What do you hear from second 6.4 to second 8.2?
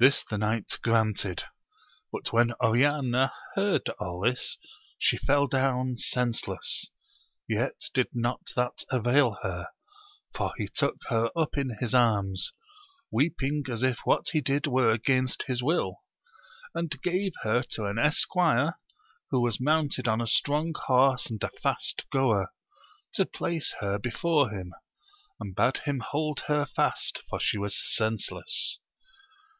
less; yet did